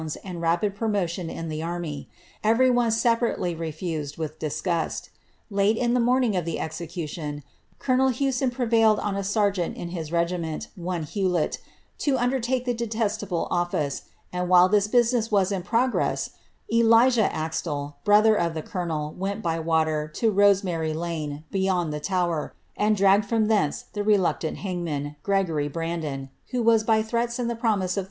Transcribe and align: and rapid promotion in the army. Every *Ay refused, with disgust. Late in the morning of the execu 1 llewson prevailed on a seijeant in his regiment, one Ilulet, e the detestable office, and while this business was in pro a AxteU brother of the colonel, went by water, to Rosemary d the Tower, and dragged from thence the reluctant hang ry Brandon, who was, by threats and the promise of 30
and 0.23 0.41
rapid 0.41 0.73
promotion 0.75 1.29
in 1.29 1.47
the 1.47 1.61
army. 1.61 2.09
Every 2.43 2.71
*Ay 2.75 3.53
refused, 3.55 4.17
with 4.17 4.39
disgust. 4.39 5.11
Late 5.51 5.77
in 5.77 5.93
the 5.93 5.99
morning 5.99 6.35
of 6.35 6.43
the 6.43 6.57
execu 6.57 7.07
1 7.85 7.99
llewson 8.11 8.51
prevailed 8.51 8.97
on 8.97 9.15
a 9.15 9.19
seijeant 9.19 9.75
in 9.75 9.89
his 9.89 10.11
regiment, 10.11 10.69
one 10.73 11.03
Ilulet, 11.05 11.59
e 12.03 12.11
the 12.65 12.73
detestable 12.73 13.47
office, 13.51 14.01
and 14.33 14.49
while 14.49 14.67
this 14.67 14.87
business 14.87 15.29
was 15.31 15.51
in 15.51 15.61
pro 15.61 15.83
a 15.83 16.19
AxteU 16.73 17.93
brother 18.03 18.33
of 18.35 18.55
the 18.55 18.63
colonel, 18.63 19.13
went 19.15 19.43
by 19.43 19.59
water, 19.59 20.07
to 20.15 20.31
Rosemary 20.31 20.93
d 20.93 21.43
the 21.51 21.99
Tower, 22.03 22.55
and 22.75 22.97
dragged 22.97 23.25
from 23.25 23.45
thence 23.49 23.83
the 23.93 24.03
reluctant 24.03 24.57
hang 24.57 24.83
ry 25.27 25.43
Brandon, 25.67 26.31
who 26.49 26.63
was, 26.63 26.83
by 26.83 27.03
threats 27.03 27.37
and 27.37 27.47
the 27.51 27.55
promise 27.55 27.97
of 27.97 27.99
30 27.99 27.99